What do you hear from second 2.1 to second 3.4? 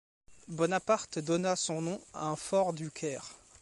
à un fort du Caire.